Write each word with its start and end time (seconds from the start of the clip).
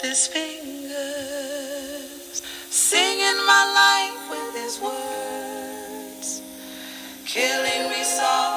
with 0.00 0.10
his 0.10 0.26
fingers, 0.28 0.92
singing 2.70 3.46
my 3.46 3.64
life 3.74 4.30
with 4.30 4.54
his 4.54 4.80
words, 4.80 6.42
killing 7.26 7.90
me 7.90 8.04
soft. 8.04 8.47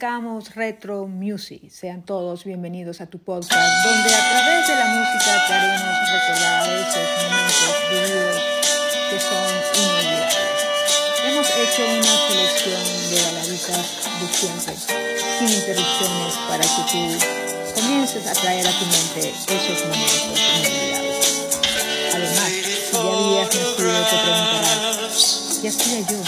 arrancamos 0.00 0.54
Retro 0.54 1.06
Music. 1.06 1.68
Sean 1.68 2.02
todos 2.02 2.44
bienvenidos 2.44 3.02
a 3.02 3.06
tu 3.06 3.18
podcast, 3.18 3.52
donde 3.84 4.14
a 4.14 4.30
través 4.30 4.66
de 4.66 4.74
la 4.74 4.86
música 4.86 5.46
te 5.46 5.52
recordar 6.16 6.70
esos 6.72 7.08
momentos 7.22 7.74
vividos 7.90 8.36
que 9.10 9.20
son 9.20 9.50
inolvidables. 9.76 10.40
Hemos 11.22 11.48
hecho 11.50 11.82
una 11.84 12.14
selección 12.28 12.82
de 13.10 13.16
baladitas 13.26 13.86
de 14.20 14.26
siempre, 14.32 14.74
sin 15.38 15.48
interrupciones, 15.50 16.34
para 16.48 16.64
que 16.64 16.82
tú 16.90 17.02
comiences 17.74 18.26
a 18.26 18.32
traer 18.32 18.66
a 18.66 18.72
tu 18.72 18.86
mente 18.86 19.34
esos 19.48 19.84
momentos 19.84 20.40
inolvidables. 20.56 21.50
Además, 22.14 22.48
si 22.48 22.92
ya 22.92 23.00
habías 23.00 23.54
nacido, 23.54 24.00
te 24.08 24.16
preguntarás, 24.16 25.58
¿qué 25.60 25.68
hacía 25.68 26.00
yo 26.00 26.18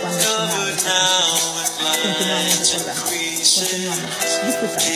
cuando 0.00 0.22
sonaba 0.22 0.70
esta 0.70 0.90
canción? 0.90 1.58
Continuamos 2.02 2.72
recordando 2.72 3.07
continuamos 3.54 4.00
disfrutando. 4.44 4.88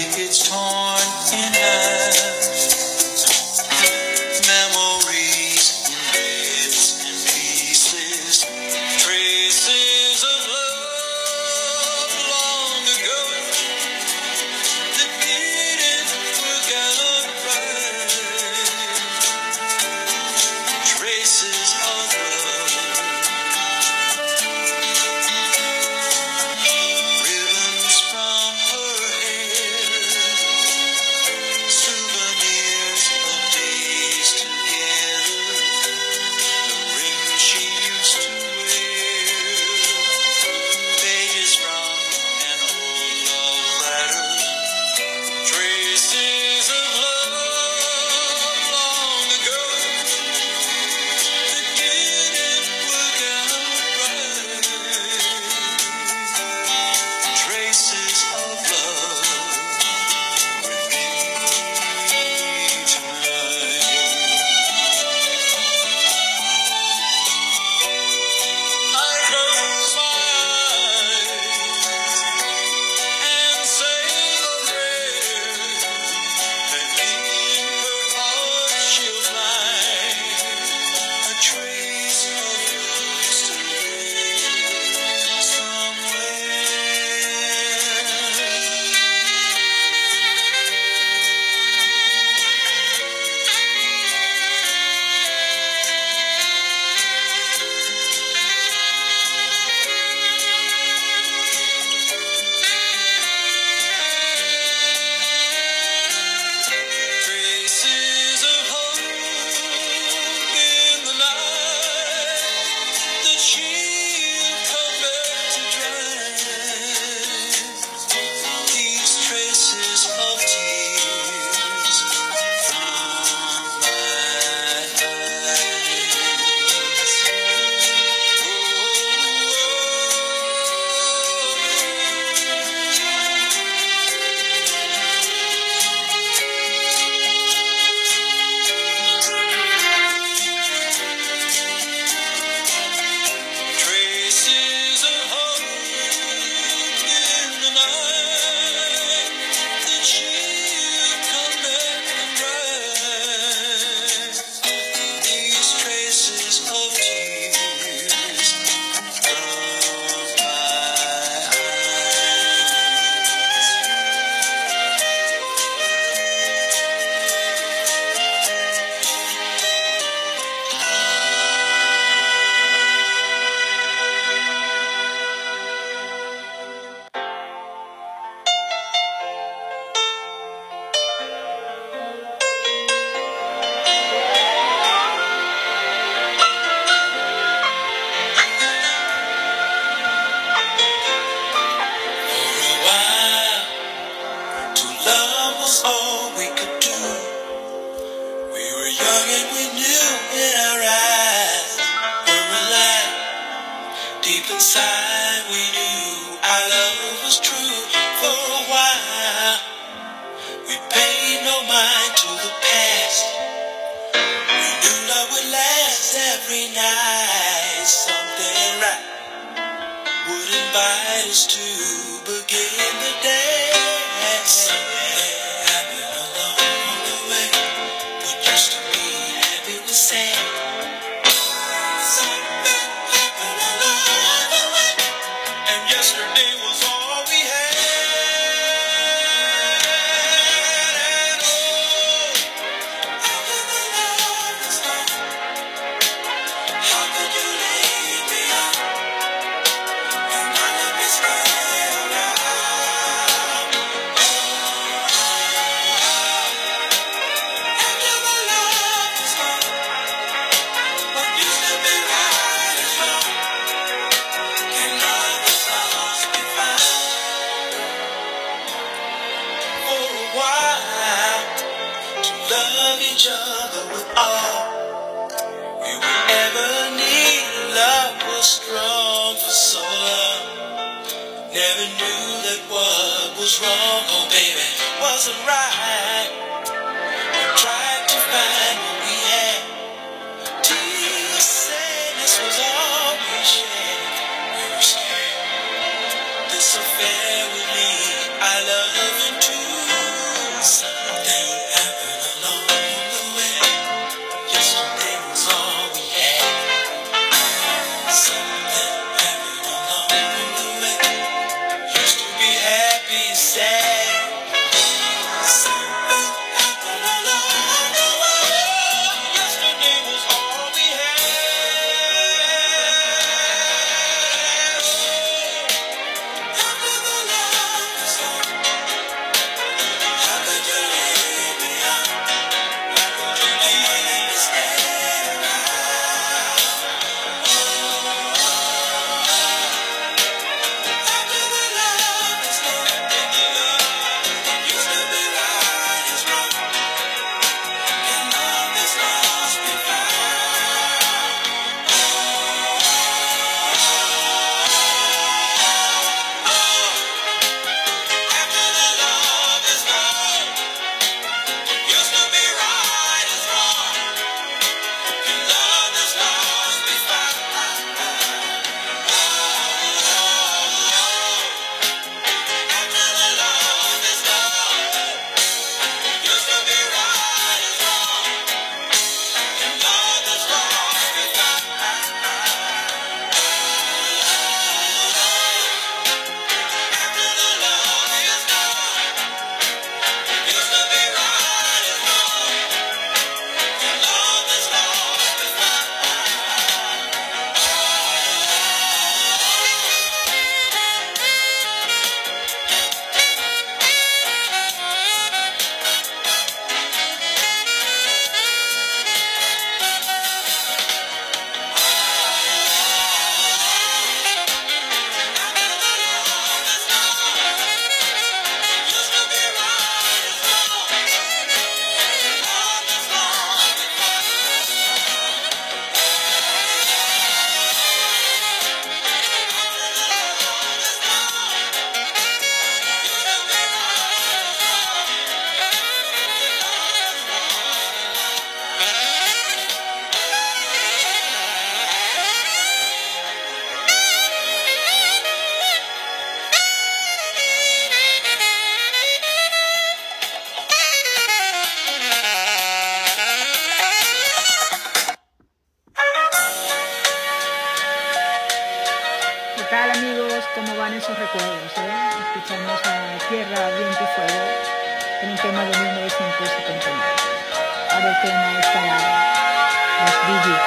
El 468.75 468.81
tema 468.81 470.63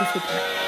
es 0.00 0.22
para 0.22 0.67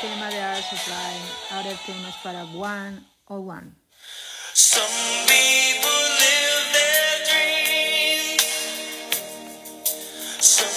tema 0.00 0.28
de 0.28 0.36
Air 0.36 0.62
Supply. 0.62 1.14
Ahora 1.50 1.70
el 1.70 1.78
tema 1.78 2.08
es 2.08 2.16
para 2.16 2.44
One 2.44 3.00
o 3.26 3.36
One. 3.36 3.72
Some 4.52 5.26
people 5.26 5.90
live 6.20 6.72
their 6.72 7.24
dreams. 7.28 8.42
Some 10.40 10.75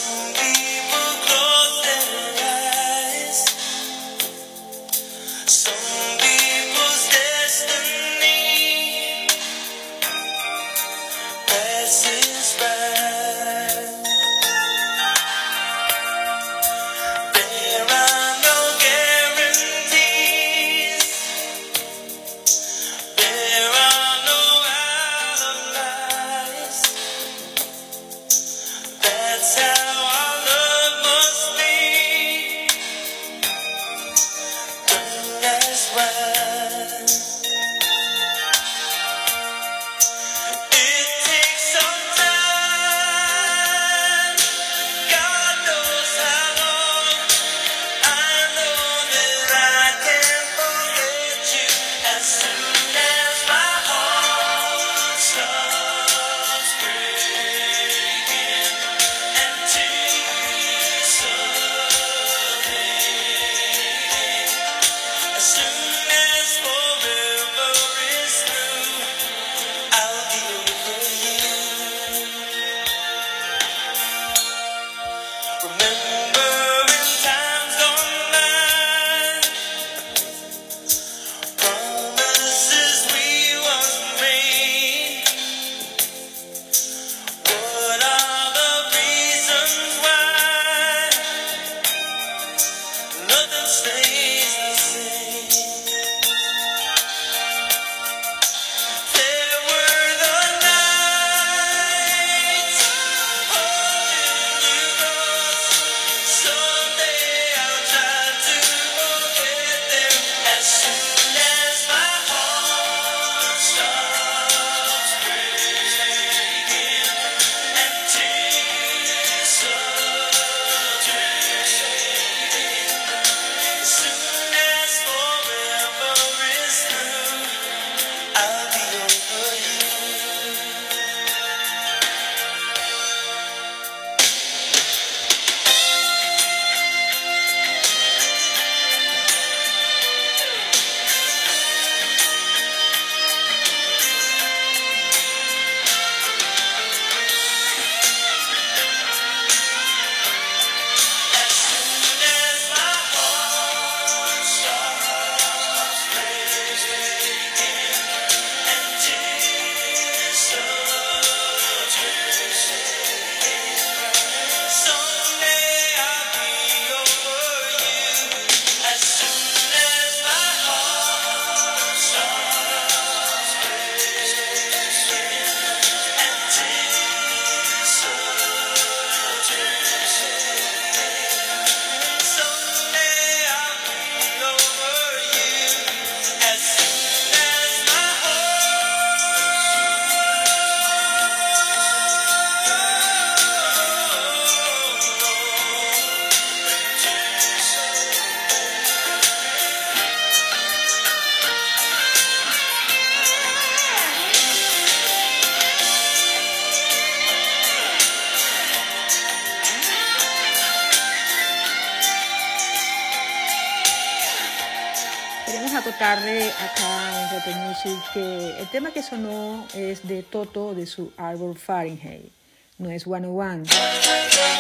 Tema 218.72 218.92
que 218.92 219.02
sonó 219.02 219.66
es 219.74 220.08
de 220.08 220.22
Toto 220.22 220.76
de 220.76 220.86
su 220.86 221.12
árbol 221.18 221.58
Fahrenheit, 221.58 222.32
no 222.78 222.92
es 222.92 223.04
101. 223.04 223.64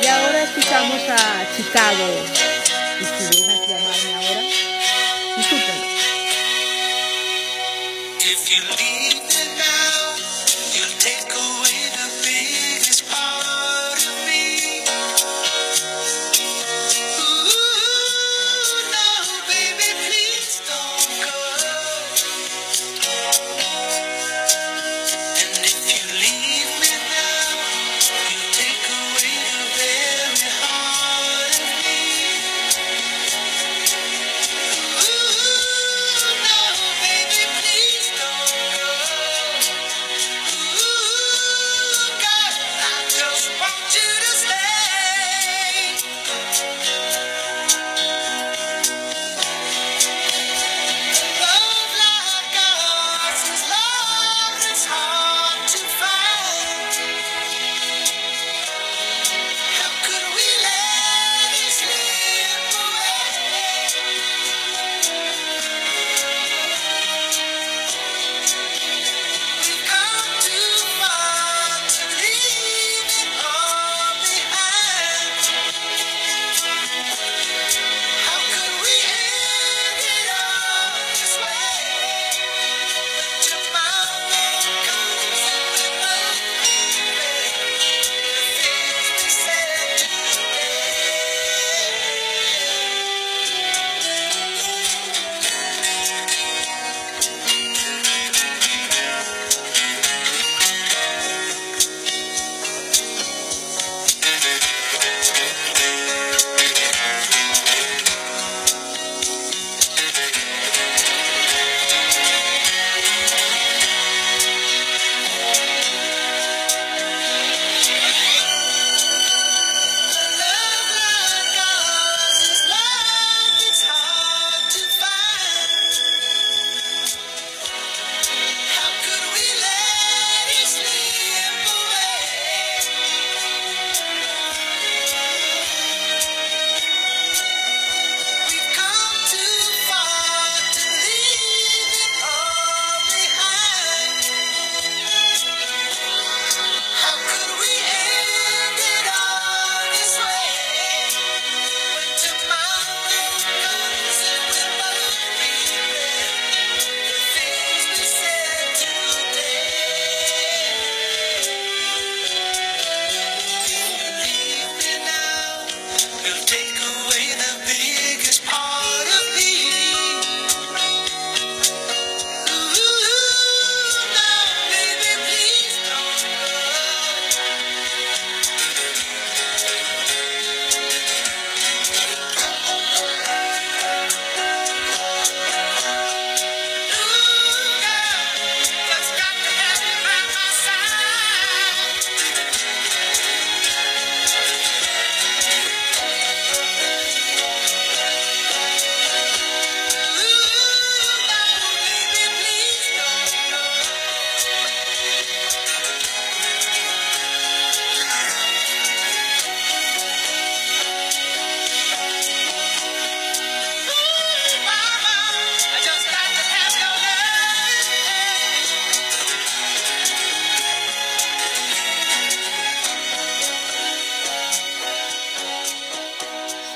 Y 0.02 0.08
ahora 0.08 0.44
escuchamos 0.46 1.02
a 1.10 1.46
Chicago. 1.56 2.08
Y 3.00 3.06
si 3.06 3.42
dejas 3.42 3.68
llamarme 3.68 4.16
ahora, 4.16 4.42
disfrútalo. 5.38 5.90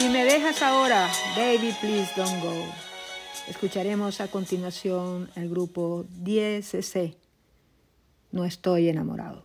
Filipinas 0.03 0.61
ahora, 0.61 1.09
Baby 1.33 1.73
Please 1.79 2.11
Don't 2.17 2.43
Go. 2.43 2.53
Escucharemos 3.47 4.19
a 4.19 4.27
continuación 4.27 5.29
el 5.35 5.49
grupo 5.49 6.03
10cc, 6.21 7.15
No 8.33 8.43
estoy 8.43 8.89
enamorado. 8.89 9.43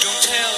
Don't 0.00 0.22
tell 0.22 0.57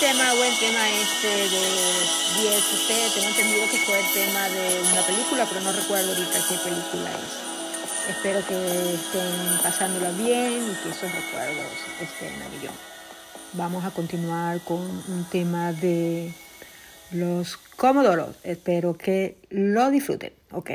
tema, 0.00 0.34
buen 0.34 0.54
tema 0.58 0.90
este 0.90 1.28
de 1.28 1.46
10 1.48 2.72
usted. 2.74 3.12
Tengo 3.14 3.28
entendido 3.28 3.66
que 3.70 3.78
fue 3.78 3.98
el 3.98 4.12
tema 4.12 4.48
de 4.48 4.82
una 4.92 5.02
película, 5.02 5.46
pero 5.48 5.60
no 5.62 5.72
recuerdo 5.72 6.12
ahorita 6.12 6.38
qué 6.48 6.54
película 6.56 7.10
es. 7.12 8.10
Espero 8.10 8.46
que 8.46 8.94
estén 8.94 9.62
pasándola 9.62 10.10
bien 10.10 10.52
y 10.52 10.82
que 10.82 10.90
esos 10.90 11.10
recuerdos 11.12 11.72
estén 12.00 12.34
en 12.34 12.70
Vamos 13.54 13.84
a 13.84 13.90
continuar 13.90 14.60
con 14.60 14.80
un 14.80 15.26
tema 15.30 15.72
de 15.72 16.32
los 17.12 17.56
Comodoros. 17.56 18.36
Espero 18.42 18.98
que 18.98 19.36
lo 19.48 19.90
disfruten, 19.90 20.32
¿ok? 20.52 20.70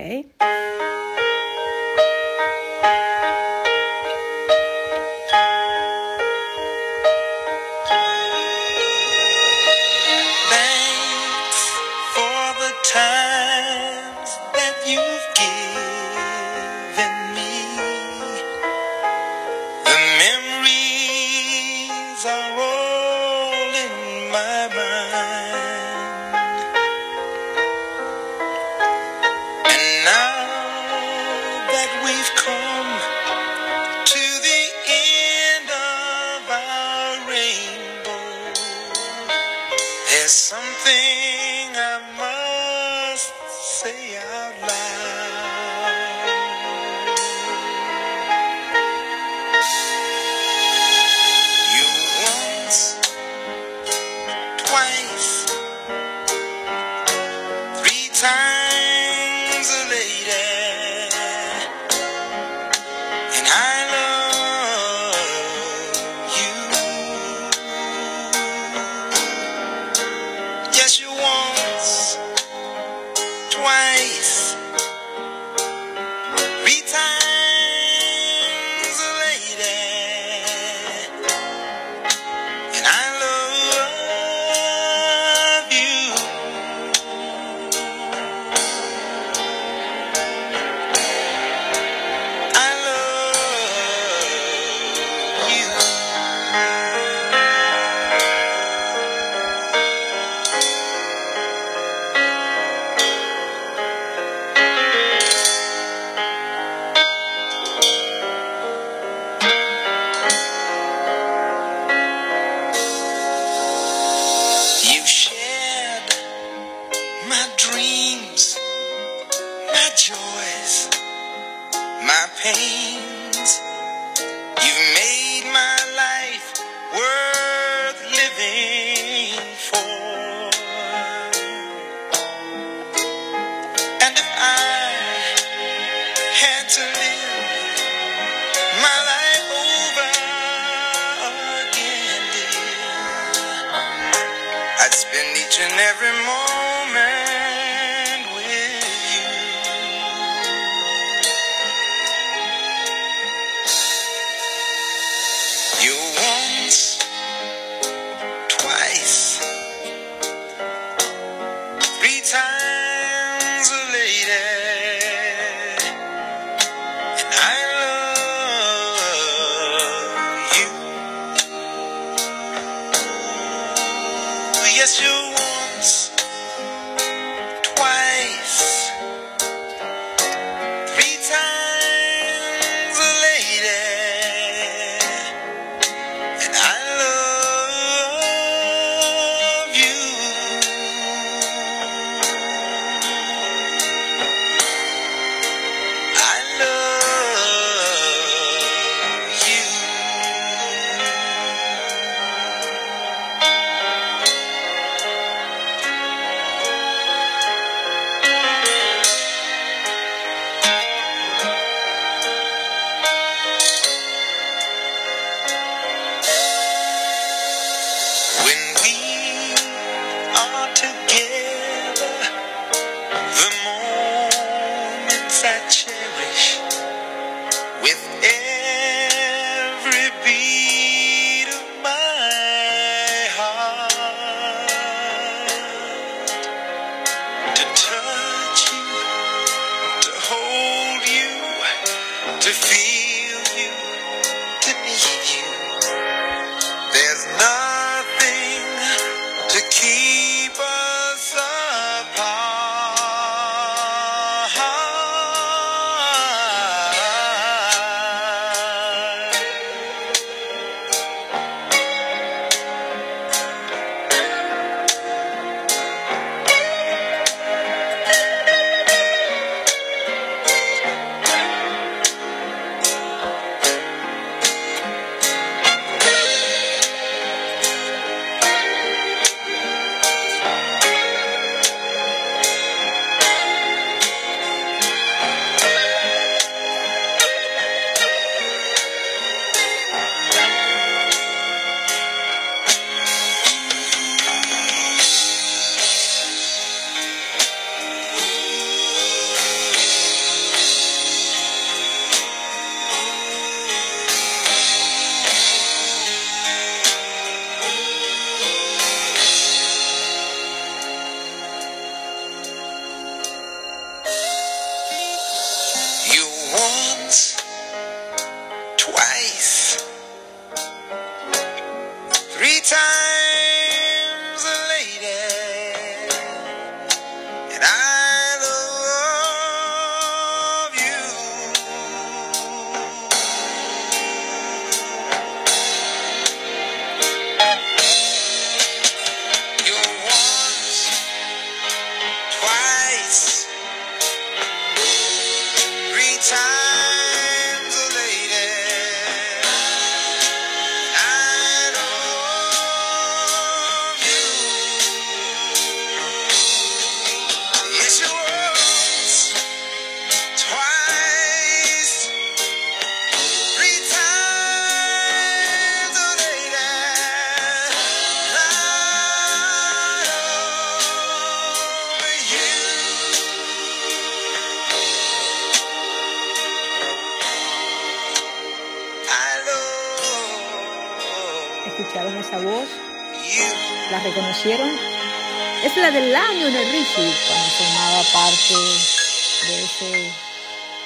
de 388.58 389.64
ese 389.64 390.12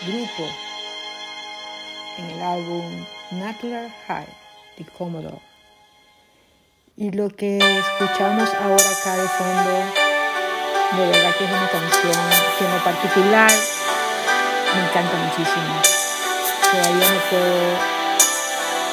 grupo 0.06 0.50
en 2.18 2.30
el 2.30 2.42
álbum 2.42 3.06
Natural 3.32 3.92
High 4.08 4.28
de 4.78 4.86
Commodore. 4.86 5.42
Y 6.96 7.12
lo 7.12 7.30
que 7.30 7.58
escuchamos 7.58 8.50
ahora 8.54 8.90
acá 8.90 9.16
de 9.18 9.28
fondo, 9.28 9.72
de 10.92 11.08
verdad 11.08 11.36
que 11.38 11.44
es 11.44 11.52
una 11.52 11.70
canción 11.70 12.30
que 12.58 12.66
en 12.66 12.72
lo 12.72 12.84
particular 12.84 13.52
me 14.76 14.82
encanta 14.84 15.18
muchísimo. 15.18 15.82
Todavía 16.72 17.10
no 17.12 17.20
puedo 17.30 17.96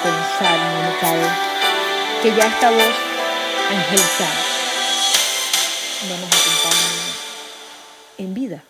pensar, 0.02 0.58
no 0.58 0.90
me 0.90 0.98
cabe, 0.98 1.28
que 2.22 2.34
ya 2.34 2.46
esta 2.46 2.70
voz 2.70 2.94
angelical. 3.70 4.36
Vamos 6.10 6.41
en 8.22 8.34
vida. 8.34 8.64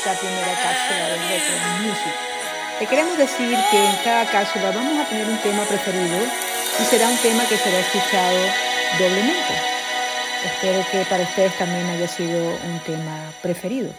esta 0.00 0.18
primera 0.18 0.54
cápsula 0.54 1.08
de 1.08 1.16
Retro 1.28 1.56
Music. 1.82 2.14
Te 2.78 2.86
queremos 2.86 3.18
decir 3.18 3.54
que 3.70 3.84
en 3.84 3.96
cada 4.02 4.24
cápsula 4.24 4.70
vamos 4.70 4.98
a 4.98 5.04
tener 5.04 5.28
un 5.28 5.36
tema 5.42 5.62
preferido 5.64 6.16
y 6.80 6.84
será 6.86 7.06
un 7.06 7.18
tema 7.18 7.44
que 7.44 7.58
será 7.58 7.80
escuchado 7.80 8.38
doblemente. 8.98 9.54
Espero 10.42 10.86
que 10.90 11.04
para 11.04 11.24
ustedes 11.24 11.52
también 11.58 11.84
haya 11.90 12.08
sido 12.08 12.38
un 12.40 12.80
tema 12.86 13.30
preferido. 13.42 13.92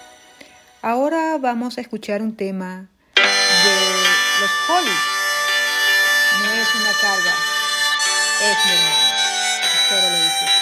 Ahora 0.82 1.38
vamos 1.40 1.78
a 1.78 1.82
escuchar 1.82 2.24
un 2.24 2.36
tema 2.36 2.88
de 3.16 3.76
los 4.42 4.52
Hollies. 4.70 5.04
No 6.42 6.52
es 6.52 6.76
una 6.82 6.94
carga, 7.00 7.34
es 8.42 8.66
mi 8.66 8.72
hermano. 8.72 9.06
Espero 9.84 10.10
lo 10.10 10.24
disfruten. 10.24 10.61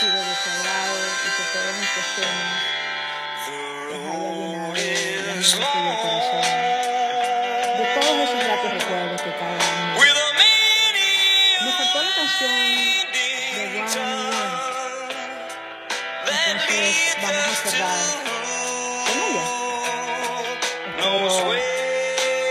Sido 0.00 0.16
de 0.16 0.34
su 0.34 0.48
agrado 0.48 0.96
y 0.96 1.28
que 1.36 1.44
todos 1.52 1.76
estos 1.76 2.06
temas 2.16 2.50
les 3.90 4.96
haya 5.28 5.40
llenado 5.42 5.90
el 5.90 5.98
corazón 6.00 6.46
de 7.76 7.84
todos 8.00 8.14
esos 8.24 8.40
gratos 8.44 8.70
recuerdos 8.72 9.20
que 9.20 9.30
cada 9.34 9.60
año. 9.60 9.92
Nos 11.60 11.74
faltó 11.76 11.98
la 12.02 12.12
canción 12.14 12.56
de 13.12 13.24
One 13.52 13.92
on 13.98 14.20
One, 14.32 14.52
entonces 16.24 17.16
vamos 17.20 17.44
a 17.44 17.54
cerrar 17.68 18.00
con 19.04 19.16
ella. 19.20 19.44
Espero 20.96 21.28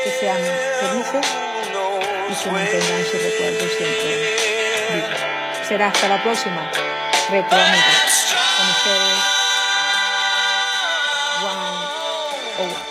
que 0.04 0.12
sean 0.20 0.42
felices 0.82 1.26
y 2.30 2.34
que 2.44 2.50
mantengan 2.52 3.04
su 3.06 3.18
recuerdo 3.18 3.64
siempre 3.76 4.12
vivo. 4.94 5.08
Será 5.68 5.88
hasta 5.88 6.08
la 6.08 6.22
próxima. 6.22 6.89
Retro 7.32 7.60
amigos. 7.60 8.36
Con 8.58 8.70
ustedes, 8.70 9.20
One 11.44 11.78
o 12.58 12.89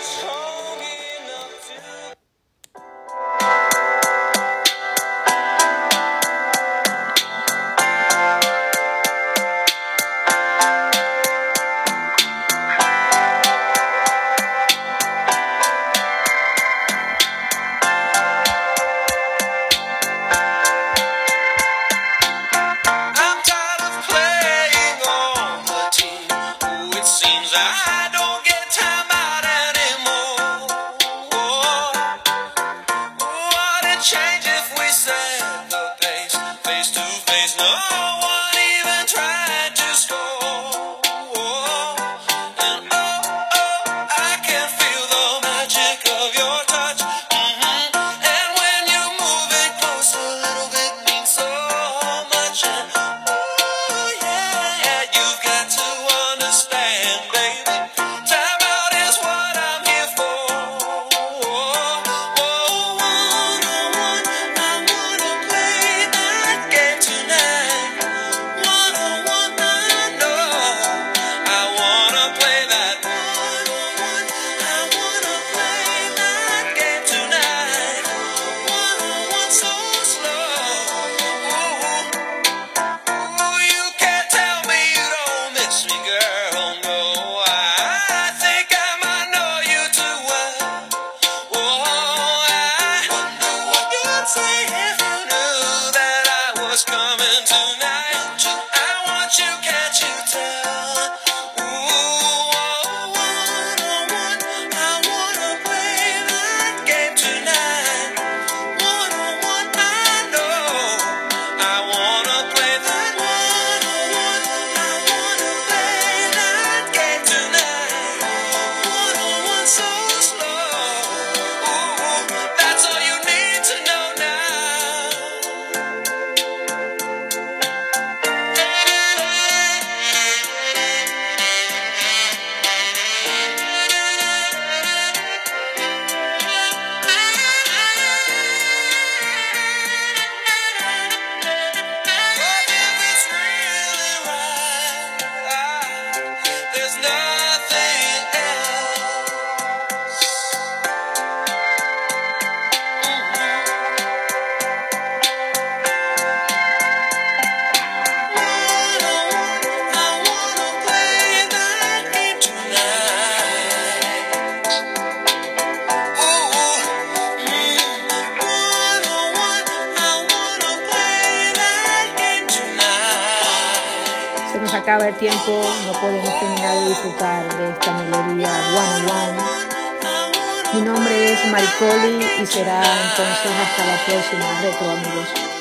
Hasta 183.41 183.85
la 183.85 183.95
próxima 184.05 184.61
retro 184.61 184.91
amigos. 184.91 185.58